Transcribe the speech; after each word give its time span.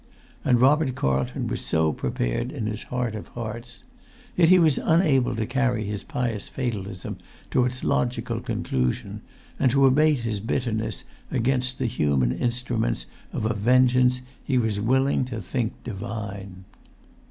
And 0.43 0.59
Robert 0.59 0.95
Carlton 0.95 1.45
was 1.45 1.61
so 1.63 1.93
prepared 1.93 2.51
in 2.51 2.65
his 2.65 2.81
heart 2.89 3.13
of 3.13 3.27
hearts. 3.37 3.83
Yet 4.35 4.49
he 4.49 4.57
was 4.57 4.79
unable 4.79 5.35
to 5.35 5.45
carry 5.45 5.85
his 5.85 6.01
pious 6.03 6.49
fatalism 6.49 7.19
to 7.51 7.65
its 7.65 7.83
logical 7.83 8.39
conclusion, 8.39 9.21
and 9.59 9.69
to 9.69 9.85
abate 9.85 10.21
his 10.21 10.39
bitterness 10.39 11.03
against 11.29 11.77
the 11.77 11.85
human 11.85 12.31
instruments 12.31 13.05
of 13.31 13.45
a 13.45 13.53
vengeance 13.53 14.21
he 14.43 14.57
was 14.57 14.79
willing 14.81 15.23
to 15.25 15.39
think 15.39 15.73
Divine. 15.83 16.65